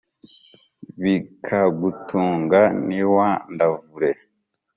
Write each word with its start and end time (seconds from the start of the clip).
bikagutunga 1.01 2.59
ntiwandavure. 2.85 4.11